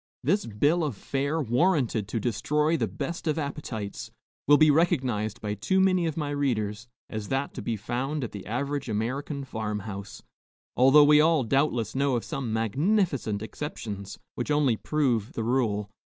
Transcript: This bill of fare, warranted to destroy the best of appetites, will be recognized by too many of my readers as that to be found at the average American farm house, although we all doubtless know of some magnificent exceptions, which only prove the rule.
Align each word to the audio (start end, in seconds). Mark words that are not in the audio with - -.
This 0.23 0.47
bill 0.47 0.83
of 0.83 0.97
fare, 0.97 1.39
warranted 1.39 2.07
to 2.07 2.19
destroy 2.19 2.75
the 2.75 2.87
best 2.87 3.27
of 3.27 3.37
appetites, 3.37 4.09
will 4.47 4.57
be 4.57 4.71
recognized 4.71 5.39
by 5.41 5.53
too 5.53 5.79
many 5.79 6.07
of 6.07 6.17
my 6.17 6.31
readers 6.31 6.87
as 7.07 7.27
that 7.27 7.53
to 7.53 7.61
be 7.61 7.77
found 7.77 8.23
at 8.23 8.31
the 8.31 8.47
average 8.47 8.89
American 8.89 9.43
farm 9.43 9.81
house, 9.81 10.23
although 10.75 11.03
we 11.05 11.21
all 11.21 11.43
doubtless 11.43 11.93
know 11.93 12.15
of 12.15 12.25
some 12.25 12.51
magnificent 12.51 13.43
exceptions, 13.43 14.17
which 14.33 14.49
only 14.49 14.75
prove 14.75 15.33
the 15.33 15.43
rule. 15.43 15.87